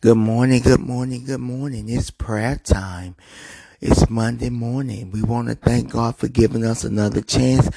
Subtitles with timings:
[0.00, 1.88] Good morning, good morning, good morning.
[1.88, 3.16] It's prayer time.
[3.80, 5.10] It's Monday morning.
[5.10, 7.68] We want to thank God for giving us another chance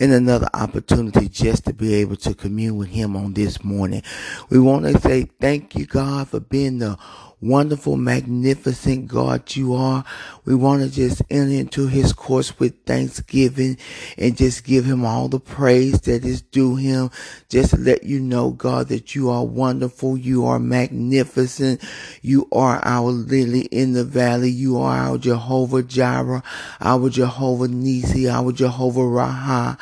[0.00, 4.02] and another opportunity just to be able to commune with Him on this morning.
[4.50, 6.98] We want to say thank you, God, for being the
[7.40, 10.04] wonderful, magnificent God you are.
[10.44, 13.78] We want to just enter into his course with thanksgiving
[14.16, 17.10] and just give him all the praise that is due him.
[17.48, 20.16] Just let you know, God, that you are wonderful.
[20.16, 21.82] You are magnificent.
[22.22, 24.50] You are our lily in the valley.
[24.50, 26.42] You are our Jehovah Jireh,
[26.80, 29.78] our Jehovah Nisi, our Jehovah Rapha.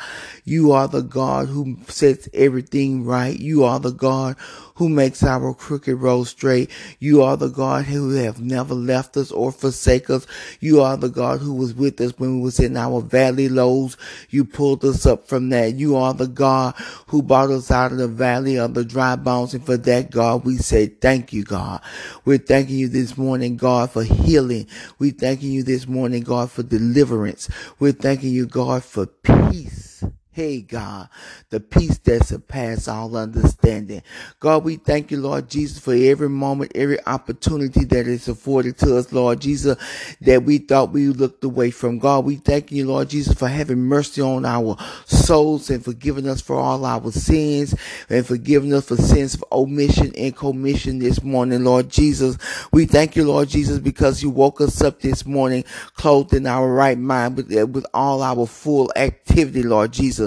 [0.49, 3.37] You are the God who sets everything right.
[3.37, 4.37] You are the God
[4.75, 6.71] who makes our crooked road straight.
[6.99, 10.25] You are the God who have never left us or forsake us.
[10.61, 13.97] You are the God who was with us when we was in our valley lows.
[14.29, 15.75] You pulled us up from that.
[15.75, 16.75] You are the God
[17.07, 19.53] who brought us out of the valley of the dry bones.
[19.53, 21.81] And for that, God, we say thank you, God.
[22.23, 24.67] We're thanking you this morning, God, for healing.
[24.97, 27.49] We're thanking you this morning, God, for deliverance.
[27.79, 30.05] We're thanking you, God, for peace.
[30.37, 31.09] Hey, God,
[31.49, 34.03] the peace that surpasses all understanding.
[34.39, 38.97] God, we thank you, Lord Jesus, for every moment, every opportunity that is afforded to
[38.97, 39.79] us, Lord Jesus,
[40.21, 41.97] that we thought we looked away from.
[41.97, 46.39] God, we thank you, Lord Jesus, for having mercy on our souls and forgiving us
[46.39, 47.73] for all our sins
[48.07, 52.37] and forgiving us for sins of omission and commission this morning, Lord Jesus.
[52.71, 55.63] We thank you, Lord Jesus, because you woke us up this morning
[55.95, 60.26] clothed in our right mind with, with all our full activity, Lord Jesus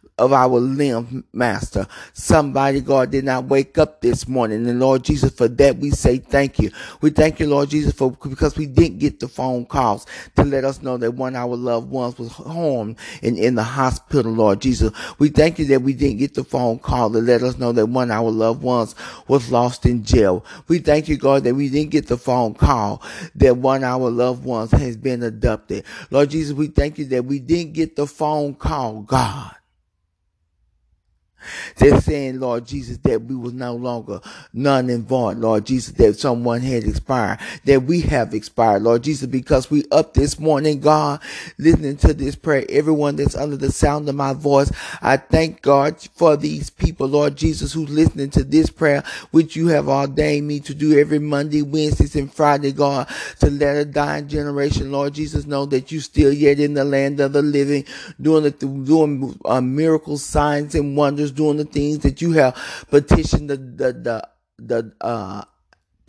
[0.21, 1.87] of our limb, Master.
[2.13, 4.67] Somebody, God, did not wake up this morning.
[4.67, 6.69] And Lord Jesus, for that we say thank you.
[7.01, 10.05] We thank you, Lord Jesus, for because we didn't get the phone calls
[10.35, 13.63] to let us know that one of our loved ones was home and in the
[13.63, 14.91] hospital, Lord Jesus.
[15.17, 17.87] We thank you that we didn't get the phone call to let us know that
[17.87, 18.93] one of our loved ones
[19.27, 20.45] was lost in jail.
[20.67, 23.01] We thank you, God, that we didn't get the phone call
[23.33, 25.83] that one of our loved ones has been adopted.
[26.11, 29.55] Lord Jesus, we thank you that we didn't get the phone call, God
[31.77, 34.19] they're saying, Lord Jesus, that we was no longer
[34.53, 39.69] none void, Lord Jesus, that someone had expired, that we have expired, Lord Jesus, because
[39.69, 41.21] we up this morning, God,
[41.57, 42.65] listening to this prayer.
[42.69, 47.35] Everyone that's under the sound of my voice, I thank God for these people, Lord
[47.35, 51.61] Jesus, who's listening to this prayer, which you have ordained me to do every Monday,
[51.61, 53.07] Wednesdays, and Friday, God,
[53.39, 57.19] to let a dying generation, Lord Jesus, know that you still yet in the land
[57.19, 57.85] of the living,
[58.19, 62.55] doing the, doing uh, miracles, signs, and wonders doing the things that you have
[62.89, 65.43] petitioned the the the, the uh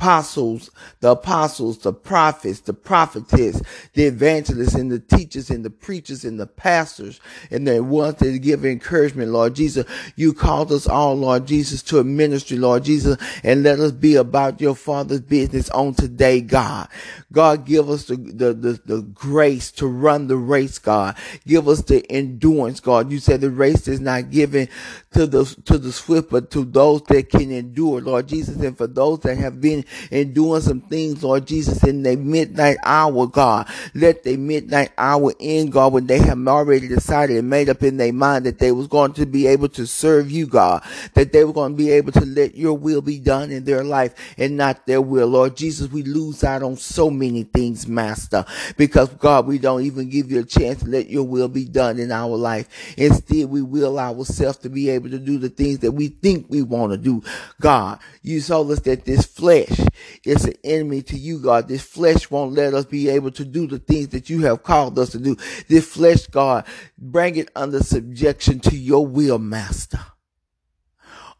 [0.02, 0.68] apostles,
[0.98, 3.62] the apostles, the prophets, the prophetess,
[3.94, 7.20] the evangelists and the teachers and the preachers and the pastors
[7.52, 9.86] and the ones that give encouragement, Lord Jesus.
[10.16, 14.16] You called us all, Lord Jesus, to a ministry, Lord Jesus, and let us be
[14.16, 16.88] about your Father's business on today, God.
[17.30, 21.16] God, give us the, the, the, the grace to run the race, God.
[21.46, 23.12] Give us the endurance, God.
[23.12, 24.68] You said the race is not given
[25.14, 28.56] to the, to the swift, but to those that can endure, Lord Jesus.
[28.56, 32.76] And for those that have been and doing some things, Lord Jesus, in their midnight
[32.84, 33.68] hour, God.
[33.94, 37.96] Let their midnight hour end, God, when they have already decided and made up in
[37.96, 40.82] their mind that they was going to be able to serve you, God,
[41.14, 43.84] that they were going to be able to let your will be done in their
[43.84, 45.28] life and not their will.
[45.28, 48.44] Lord Jesus, we lose out on so many things, Master,
[48.76, 51.98] because God, we don't even give you a chance to let your will be done
[51.98, 52.68] in our life.
[52.96, 56.62] Instead, we will ourselves to be able to do the things that we think we
[56.62, 57.22] want to do.
[57.60, 59.80] God, you told us that this flesh
[60.24, 61.68] is an enemy to you, God.
[61.68, 64.98] This flesh won't let us be able to do the things that you have called
[64.98, 65.36] us to do.
[65.68, 66.64] This flesh, God,
[66.98, 70.00] bring it under subjection to your will, Master.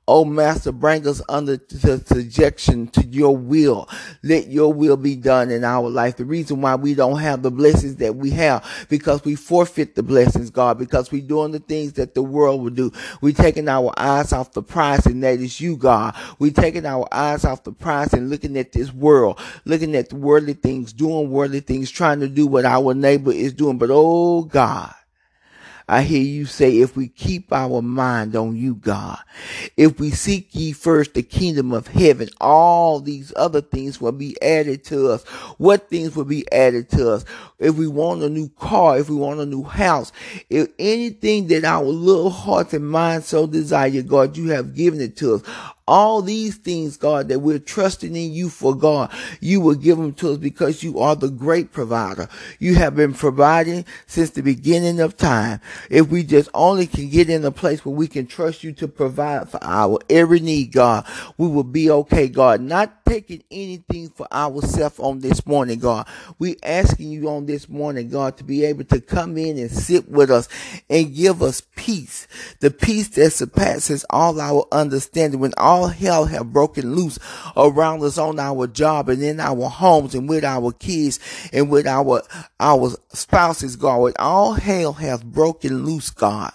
[0.09, 3.89] Oh, Master, bring us under the subjection to your will.
[4.23, 6.17] Let your will be done in our life.
[6.17, 10.03] The reason why we don't have the blessings that we have, because we forfeit the
[10.03, 12.93] blessings, God, because we're doing the things that the world would do.
[13.21, 16.17] We're taking our eyes off the prize, and that is you, God.
[16.41, 20.17] We're taking our eyes off the prize and looking at this world, looking at the
[20.17, 23.79] worldly things, doing worldly things, trying to do what our neighbor is doing.
[23.79, 24.93] But oh, God.
[25.93, 29.19] I hear you say, if we keep our mind on you, God,
[29.77, 34.41] if we seek ye first the kingdom of heaven, all these other things will be
[34.41, 35.23] added to us.
[35.59, 37.27] What things will be added to us?
[37.59, 40.13] If we want a new car, if we want a new house,
[40.49, 45.19] if anything that our little hearts and minds so desire, God, you have given it
[45.19, 45.43] to us
[45.87, 50.13] all these things, God, that we're trusting in you for, God, you will give them
[50.15, 52.29] to us because you are the great provider.
[52.59, 55.61] You have been providing since the beginning of time.
[55.91, 58.89] If we just only can get in a place where we can trust you to
[58.89, 61.07] provide for our every need, God,
[61.37, 62.61] we will be okay, God.
[62.61, 66.09] Not taking anything for ourselves on this morning, God.
[66.39, 70.09] We asking you on this morning, God, to be able to come in and sit
[70.09, 70.49] with us
[70.89, 72.27] and give us peace.
[72.61, 77.19] The peace that surpasses all our understanding when all hell have broken loose
[77.55, 81.21] around us on our job and in our homes and with our kids
[81.53, 82.23] and with our,
[82.61, 83.99] our spouses, God.
[83.99, 86.53] When all hell has broken loose, God,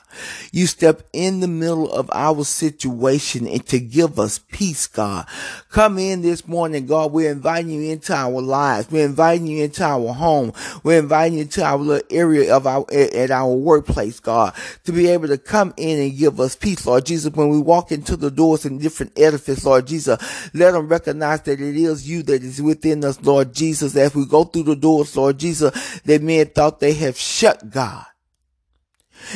[0.52, 5.28] you step in the middle of our situation and to give us peace, God.
[5.70, 7.12] Come in this morning, God.
[7.12, 8.90] We're inviting you into our lives.
[8.90, 10.54] We're inviting you into our home.
[10.84, 14.54] We're inviting you to our little area of our, at our workplace, God,
[14.86, 17.34] to be able to come in and give us peace, Lord Jesus.
[17.34, 20.20] When we walk into the doors in different edifices, Lord Jesus,
[20.54, 23.96] let them recognize that it is you that is within us, Lord Jesus.
[23.96, 28.06] As we go through the doors, Lord Jesus, that men thought they have shut, God.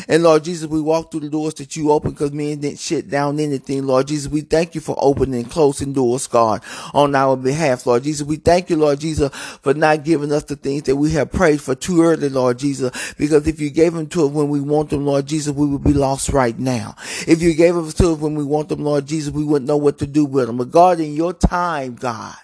[0.08, 3.10] And Lord Jesus, we walk through the doors that you open because men didn't shut
[3.10, 3.86] down anything.
[3.86, 6.64] Lord Jesus, we thank you for opening and closing doors, God,
[6.94, 8.26] on our behalf, Lord Jesus.
[8.26, 11.62] We thank you, Lord Jesus, for not giving us the things that we have prayed
[11.62, 13.14] for too early, Lord Jesus.
[13.18, 15.84] Because if you gave them to us when we want them, Lord Jesus, we would
[15.84, 16.96] be lost right now.
[17.28, 19.78] If you gave them to us when we want them, Lord Jesus, we wouldn't know
[19.78, 20.58] what to do with them.
[20.58, 22.36] But God, in your time, God,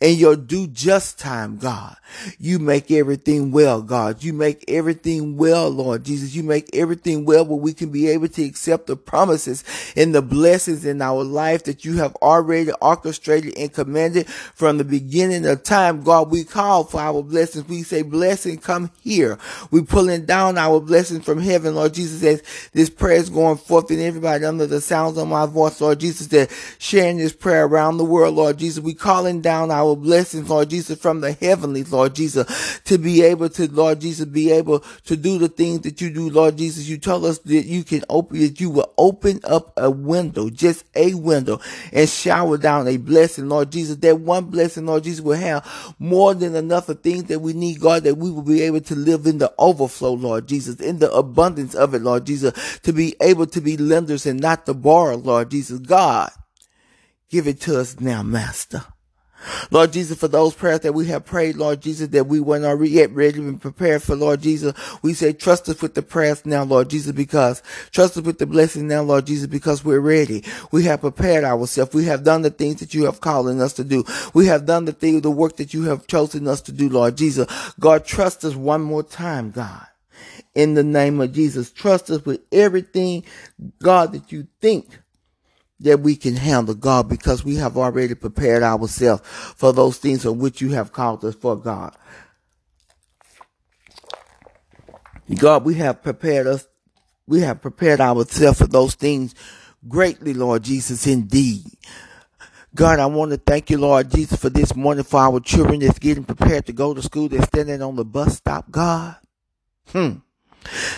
[0.00, 1.96] in your due just time, God.
[2.38, 4.22] You make everything well, God.
[4.22, 6.34] You make everything well, Lord Jesus.
[6.34, 9.62] You make everything well where we can be able to accept the promises
[9.96, 14.84] and the blessings in our life that you have already orchestrated and commanded from the
[14.84, 16.02] beginning of time.
[16.02, 17.68] God, we call for our blessings.
[17.68, 19.38] We say, blessing, come here.
[19.70, 23.90] We pulling down our blessings from heaven, Lord Jesus, as this prayer is going forth
[23.90, 27.98] and everybody under the sounds of my voice, Lord Jesus, that sharing this prayer around
[27.98, 28.82] the world, Lord Jesus.
[28.82, 33.48] We calling down our blessings, Lord Jesus, from the heavenly, Lord Jesus, to be able
[33.50, 36.88] to, Lord Jesus, be able to do the things that you do, Lord Jesus.
[36.88, 40.84] You tell us that you can open, that you will open up a window, just
[40.94, 41.60] a window,
[41.92, 43.96] and shower down a blessing, Lord Jesus.
[43.96, 47.80] That one blessing, Lord Jesus, will have more than enough of things that we need,
[47.80, 51.12] God, that we will be able to live in the overflow, Lord Jesus, in the
[51.12, 55.16] abundance of it, Lord Jesus, to be able to be lenders and not to borrow,
[55.16, 55.78] Lord Jesus.
[55.78, 56.30] God,
[57.28, 58.84] give it to us now, Master.
[59.70, 62.92] Lord Jesus, for those prayers that we have prayed, Lord Jesus, that we weren't already
[62.92, 66.64] yet ready and prepared for, Lord Jesus, we say trust us with the prayers now,
[66.64, 70.44] Lord Jesus, because trust us with the blessings now, Lord Jesus, because we're ready.
[70.70, 71.94] We have prepared ourselves.
[71.94, 74.04] We have done the things that you have calling us to do.
[74.34, 77.16] We have done the thing, the work that you have chosen us to do, Lord
[77.16, 77.46] Jesus.
[77.78, 79.86] God, trust us one more time, God.
[80.54, 83.24] In the name of Jesus, trust us with everything,
[83.80, 84.98] God, that you think
[85.80, 90.38] that we can handle, God, because we have already prepared ourselves for those things on
[90.38, 91.96] which you have called us for, God.
[95.36, 96.66] God, we have prepared us,
[97.26, 99.34] we have prepared ourselves for those things
[99.88, 101.64] greatly, Lord Jesus, indeed.
[102.74, 105.98] God, I want to thank you, Lord Jesus, for this morning for our children that's
[105.98, 107.28] getting prepared to go to school.
[107.28, 109.16] They're standing on the bus stop, God.
[109.88, 110.18] Hmm.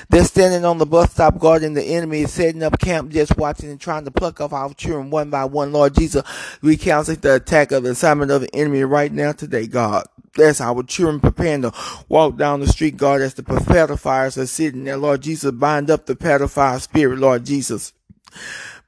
[0.08, 3.80] They're standing on the bus stop guarding the enemy setting up camp just watching and
[3.80, 5.72] trying to pluck off our children one by one.
[5.72, 6.22] Lord Jesus,
[6.60, 10.04] we cancel the attack of the assignment of the enemy right now today, God.
[10.34, 11.72] That's our children preparing to
[12.08, 14.96] walk down the street, God, as the pedophiles are sitting there.
[14.96, 17.92] Lord Jesus, bind up the pedophile spirit, Lord Jesus.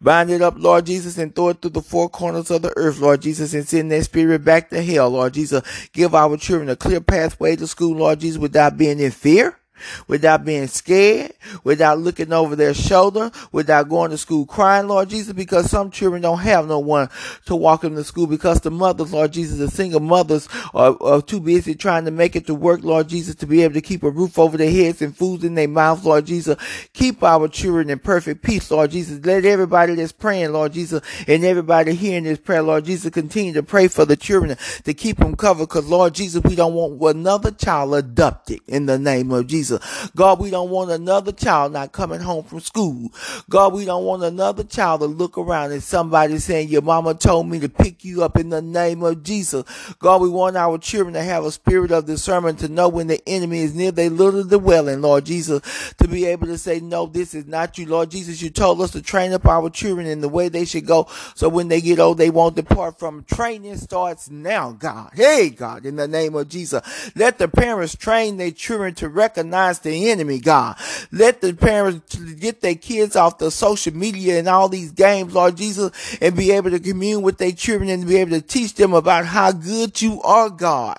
[0.01, 2.99] Bind it up, Lord Jesus, and throw it through the four corners of the earth,
[2.99, 5.63] Lord Jesus, and send that spirit back to hell, Lord Jesus.
[5.93, 9.59] Give our children a clear pathway to school, Lord Jesus, without being in fear
[10.07, 15.33] without being scared, without looking over their shoulder, without going to school crying, Lord Jesus,
[15.33, 17.09] because some children don't have no one
[17.47, 21.23] to walk them to school because the mothers, Lord Jesus, the single mothers are, are
[21.23, 24.03] too busy trying to make it to work, Lord Jesus, to be able to keep
[24.03, 26.57] a roof over their heads and food in their mouths, Lord Jesus.
[26.93, 29.25] Keep our children in perfect peace, Lord Jesus.
[29.25, 33.63] Let everybody that's praying, Lord Jesus, and everybody hearing this prayer, Lord Jesus, continue to
[33.63, 37.51] pray for the children to keep them covered because, Lord Jesus, we don't want another
[37.51, 39.74] child adopted in the name of Jesus.
[39.79, 40.11] Jesus.
[40.15, 43.11] God, we don't want another child not coming home from school.
[43.49, 47.49] God, we don't want another child to look around and somebody saying, your mama told
[47.49, 49.65] me to pick you up in the name of Jesus.
[49.99, 53.27] God, we want our children to have a spirit of discernment to know when the
[53.29, 57.35] enemy is near their little dwelling, Lord Jesus, to be able to say, no, this
[57.35, 58.43] is not you, Lord Jesus.
[58.43, 61.09] You told us to train up our children in the way they should go.
[61.35, 65.11] So when they get old, they won't depart from training starts now, God.
[65.15, 66.83] Hey, God, in the name of Jesus,
[67.15, 70.77] let the parents train their children to recognize recognize the enemy, God.
[71.13, 75.57] Let the parents get their kids off the social media and all these games, Lord
[75.57, 78.95] Jesus, and be able to commune with their children and be able to teach them
[78.95, 80.99] about how good you are, God.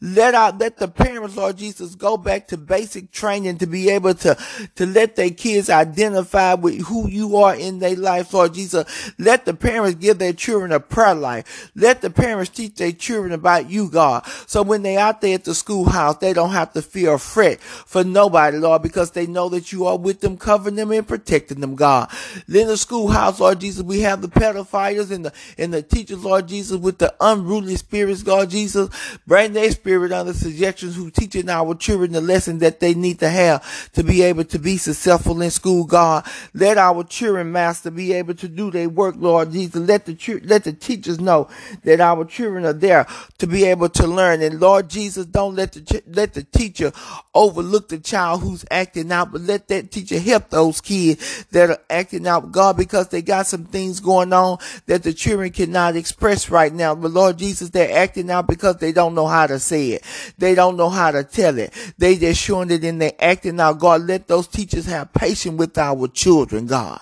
[0.00, 4.14] Let out, let the parents, Lord Jesus, go back to basic training to be able
[4.14, 4.36] to,
[4.76, 9.12] to let their kids identify with who you are in their life, Lord Jesus.
[9.18, 11.70] Let the parents give their children a prayer life.
[11.74, 14.26] Let the parents teach their children about you, God.
[14.46, 17.60] So when they out there at the schoolhouse, they don't have to fear a fret
[17.60, 21.60] for nobody, Lord, because they know that you are with them, covering them and protecting
[21.60, 22.10] them, God.
[22.48, 26.48] In the schoolhouse, Lord Jesus, we have the pedophiles and the, and the teachers, Lord
[26.48, 28.88] Jesus, with the unruly spirits, God Jesus.
[29.26, 33.28] Bring their spirit under suggestions who teaching our children the lesson that they need to
[33.28, 36.26] have to be able to be successful in school, God.
[36.52, 39.76] Let our children, Master, be able to do their work, Lord Jesus.
[39.76, 41.48] Let the let the teachers know
[41.84, 43.06] that our children are there
[43.38, 44.42] to be able to learn.
[44.42, 46.92] And Lord Jesus, don't let the let the teacher
[47.32, 51.80] overlook the child who's acting out, but let that teacher help those kids that are
[51.88, 56.50] acting out, God, because they got some things going on that the children cannot express
[56.50, 56.96] right now.
[56.96, 60.04] But Lord Jesus, they're acting out because they don't know how to say it.
[60.38, 61.72] They don't know how to tell it.
[61.98, 63.78] They just showing it in their acting out.
[63.78, 67.00] God, let those teachers have patience with our children, God.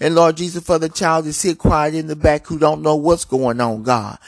[0.00, 2.96] And Lord Jesus, for the child to sit quiet in the back who don't know
[2.96, 4.18] what's going on, God.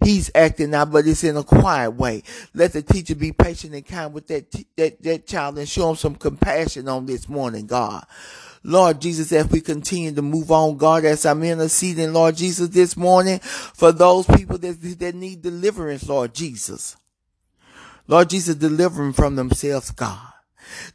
[0.00, 2.22] He's acting out, but it's in a quiet way.
[2.54, 5.90] Let the teacher be patient and kind with that, t- that, that child and show
[5.90, 8.06] him some compassion on this morning, God.
[8.62, 12.96] Lord Jesus, as we continue to move on, God, as I'm interceding, Lord Jesus, this
[12.96, 16.96] morning for those people that, that need deliverance, Lord Jesus.
[18.08, 20.32] Lord Jesus, deliver them from themselves, God.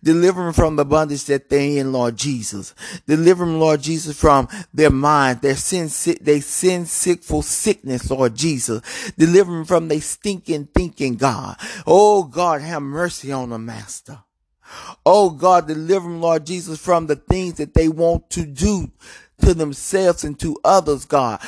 [0.04, 2.74] Deliver them from the bondage that they're in, Lord Jesus.
[3.08, 5.90] Deliver them, Lord Jesus, from their mind, their sin,
[6.22, 8.82] their sin sickful sickness, Lord Jesus.
[9.18, 11.56] Deliver them from their stinking thinking, God.
[11.86, 14.20] Oh God, have mercy on them, Master.
[15.06, 18.92] Oh God, deliver them, Lord Jesus, from the things that they want to do
[19.42, 21.42] to themselves and to others, God.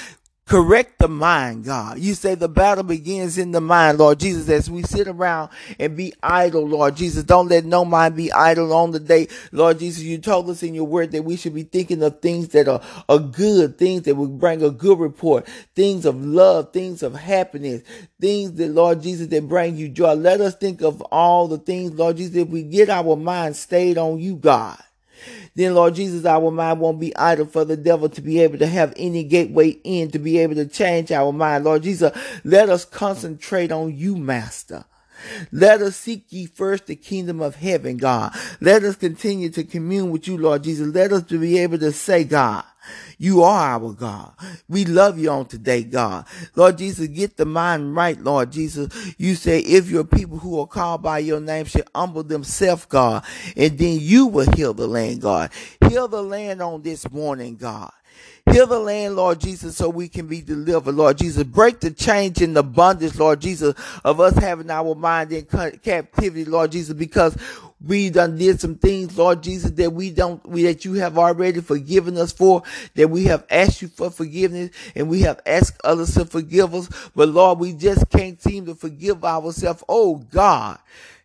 [0.45, 1.99] Correct the mind, God.
[1.99, 5.95] You say the battle begins in the mind, Lord Jesus, as we sit around and
[5.95, 7.23] be idle, Lord Jesus.
[7.23, 9.29] Don't let no mind be idle on the day.
[9.53, 12.49] Lord Jesus, you told us in your word that we should be thinking of things
[12.49, 17.03] that are, are good, things that will bring a good report, things of love, things
[17.03, 17.81] of happiness,
[18.19, 20.13] things that, Lord Jesus, that bring you joy.
[20.13, 23.97] Let us think of all the things, Lord Jesus, if we get our mind stayed
[23.97, 24.77] on you, God
[25.55, 28.67] then Lord Jesus, our mind won't be idle for the devil to be able to
[28.67, 31.63] have any gateway in to be able to change our mind.
[31.63, 32.11] Lord Jesus,
[32.43, 34.85] let us concentrate on you, Master.
[35.51, 38.35] Let us seek ye first the kingdom of heaven, God.
[38.61, 40.93] Let us continue to commune with you, Lord Jesus.
[40.93, 42.63] Let us be able to say, God,
[43.17, 44.33] you are our God.
[44.69, 46.25] We love you on today, God.
[46.55, 48.89] Lord Jesus, get the mind right, Lord Jesus.
[49.17, 53.23] You say if your people who are called by your name should humble themselves, God,
[53.55, 55.51] and then you will heal the land, God.
[55.87, 57.91] Heal the land on this morning, God.
[58.51, 61.43] Heal the land, Lord Jesus, so we can be delivered, Lord Jesus.
[61.43, 66.43] Break the change in the bondage, Lord Jesus, of us having our mind in captivity,
[66.43, 67.37] Lord Jesus, because
[67.85, 71.61] we done did some things, Lord Jesus, that we don't, we, that you have already
[71.61, 72.63] forgiven us for,
[72.95, 76.89] that we have asked you for forgiveness and we have asked others to forgive us.
[77.15, 79.83] But Lord, we just can't seem to forgive ourselves.
[79.89, 80.79] Oh God.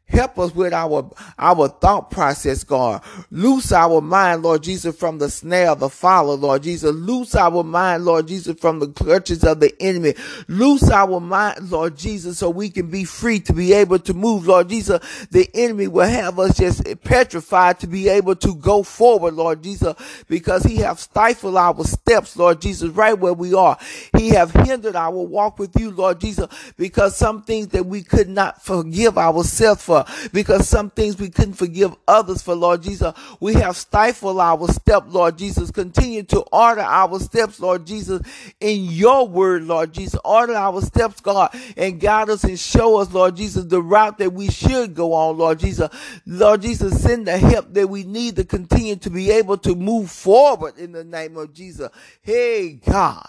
[0.09, 3.03] Help us with our, our thought process, God.
[3.31, 6.95] Loose our mind, Lord Jesus, from the snare of the follower, Lord Jesus.
[6.95, 10.15] Loose our mind, Lord Jesus, from the clutches of the enemy.
[10.49, 14.47] Loose our mind, Lord Jesus, so we can be free to be able to move,
[14.47, 14.99] Lord Jesus.
[15.31, 19.95] The enemy will have us just petrified to be able to go forward, Lord Jesus,
[20.27, 23.77] because he have stifled our steps, Lord Jesus, right where we are.
[24.17, 26.47] He have hindered our walk with you, Lord Jesus,
[26.79, 29.98] because some things that we could not forgive ourselves for
[30.33, 33.13] because some things we couldn't forgive others for, Lord Jesus.
[33.41, 35.71] We have stifled our step, Lord Jesus.
[35.71, 38.23] Continue to order our steps, Lord Jesus,
[38.61, 40.19] in your word, Lord Jesus.
[40.25, 44.33] Order our steps, God, and guide us and show us, Lord Jesus, the route that
[44.33, 45.89] we should go on, Lord Jesus.
[46.27, 50.11] Lord Jesus, send the help that we need to continue to be able to move
[50.11, 51.89] forward in the name of Jesus.
[52.23, 53.27] Hey, God.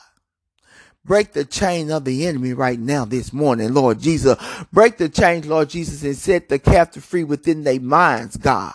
[1.06, 4.38] Break the chain of the enemy right now this morning, Lord Jesus.
[4.72, 8.74] Break the chains, Lord Jesus, and set the captive free within their minds, God.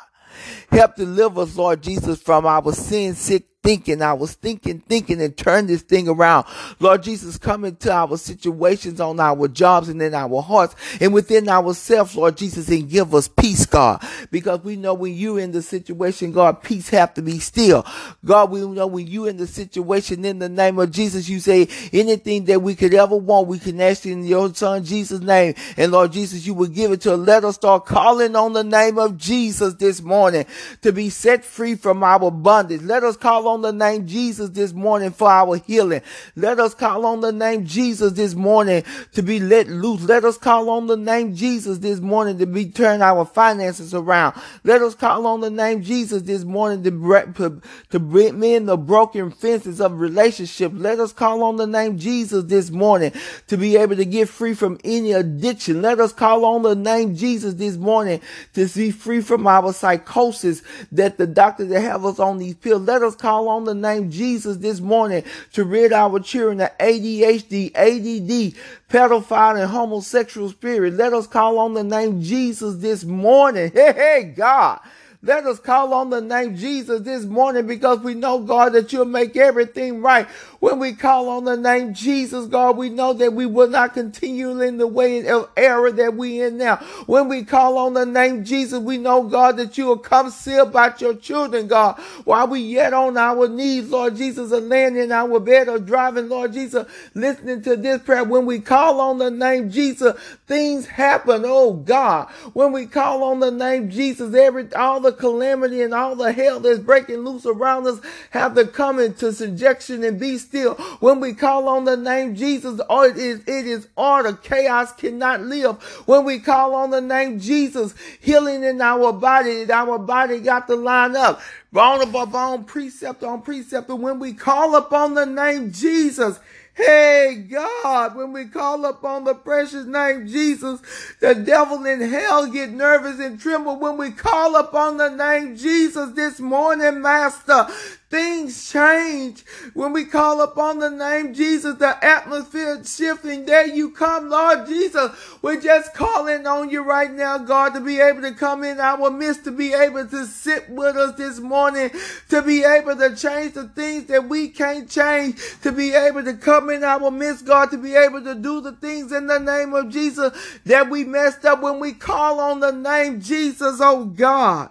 [0.71, 4.03] Help deliver us, Lord Jesus, from our sin sick thinking.
[4.03, 6.47] I was thinking, thinking and turn this thing around.
[6.79, 11.49] Lord Jesus, come into our situations on our jobs and in our hearts and within
[11.49, 14.05] ourselves, Lord Jesus, and give us peace, God.
[14.31, 17.85] Because we know when you're in the situation, God, peace have to be still.
[18.25, 21.69] God, we know when you're in the situation in the name of Jesus, you say
[21.93, 25.55] anything that we could ever want, we can ask you in your son Jesus' name.
[25.77, 27.19] And Lord Jesus, you will give it to us.
[27.19, 30.45] Let us start calling on the name of Jesus this morning
[30.83, 32.83] to be set free from our bondage.
[32.83, 36.03] Let us call on on the name Jesus this morning for our healing.
[36.35, 38.83] Let us call on the name Jesus this morning
[39.13, 40.03] to be let loose.
[40.03, 44.35] Let us call on the name Jesus this morning to be turn our finances around.
[44.65, 49.31] Let us call on the name Jesus this morning to, to, bring in the broken
[49.31, 50.73] fences of relationship.
[50.75, 53.13] Let us call on the name Jesus this morning
[53.47, 55.81] to be able to get free from any addiction.
[55.81, 58.21] Let us call on the name Jesus this morning
[58.55, 62.83] to be free from our psychosis that the doctors that have us on these pills.
[62.83, 67.75] Let us call on the name Jesus this morning to rid our children of ADHD,
[67.75, 68.57] ADD,
[68.89, 70.95] pedophile and homosexual spirit.
[70.95, 73.71] Let us call on the name Jesus this morning.
[73.73, 74.81] Hey, hey, God.
[75.25, 79.07] Let us call on the name Jesus this morning because we know, God, that you'll
[79.07, 80.27] make everything right.
[80.61, 84.61] When we call on the name Jesus, God, we know that we will not continue
[84.61, 86.77] in the way of error that we in now.
[87.07, 90.57] When we call on the name Jesus, we know, God, that you will come see
[90.57, 95.11] about your children, God, while we yet on our knees, Lord Jesus, are laying in
[95.11, 98.25] our bed or driving, Lord Jesus, listening to this prayer.
[98.25, 102.29] When we call on the name Jesus, things happen, oh God.
[102.53, 106.61] When we call on the name Jesus, every all the calamity and all the hell
[106.61, 110.75] that's breaking loose around us have to come into subjection and be still.
[111.01, 114.33] When we call on the name Jesus, oh, it is, it is order.
[114.35, 115.83] Chaos cannot live.
[116.07, 120.77] When we call on the name Jesus, healing in our body, our body got to
[120.77, 121.41] line up.
[121.75, 123.91] Bone bone, precept on precept.
[123.91, 126.39] And when we call upon the name Jesus,
[126.73, 130.81] Hey God, when we call upon the precious name Jesus,
[131.21, 133.79] the devil in hell get nervous and tremble.
[133.79, 137.67] When we call upon the name Jesus this morning, Master,
[138.15, 141.75] Things change when we call upon the name Jesus.
[141.79, 143.45] The atmosphere shifting.
[143.45, 145.11] There you come, Lord Jesus.
[145.43, 149.11] We're just calling on you right now, God, to be able to come in our
[149.11, 151.91] midst, to be able to sit with us this morning,
[152.29, 156.35] to be able to change the things that we can't change, to be able to
[156.35, 159.75] come in our midst, God, to be able to do the things in the name
[159.75, 160.33] of Jesus
[160.67, 164.71] that we messed up when we call on the name Jesus, oh God.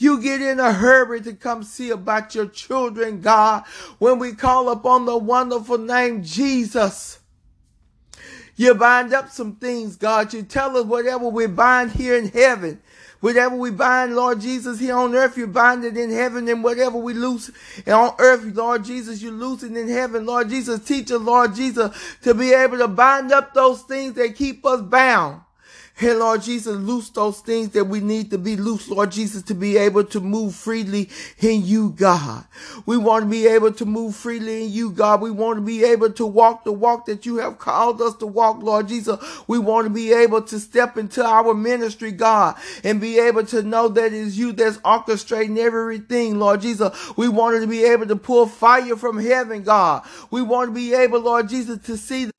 [0.00, 3.64] You get in a hurry to come see about your children, God,
[3.98, 7.18] when we call upon the wonderful name Jesus.
[8.56, 10.32] You bind up some things, God.
[10.32, 12.80] You tell us whatever we bind here in heaven.
[13.20, 16.96] Whatever we bind, Lord Jesus, here on earth, you bind it in heaven, and whatever
[16.96, 17.50] we loose
[17.86, 20.24] on earth, Lord Jesus, you loose it in heaven.
[20.24, 24.34] Lord Jesus, teach us, Lord Jesus, to be able to bind up those things that
[24.34, 25.42] keep us bound.
[26.00, 29.54] Hey, Lord Jesus, loose those things that we need to be loose, Lord Jesus, to
[29.54, 31.10] be able to move freely
[31.40, 32.46] in you, God.
[32.86, 35.20] We want to be able to move freely in you, God.
[35.20, 38.26] We want to be able to walk the walk that you have called us to
[38.26, 39.18] walk, Lord Jesus.
[39.46, 43.62] We want to be able to step into our ministry, God, and be able to
[43.62, 47.14] know that it is you that's orchestrating everything, Lord Jesus.
[47.18, 50.04] We want to be able to pull fire from heaven, God.
[50.30, 52.30] We want to be able, Lord Jesus, to see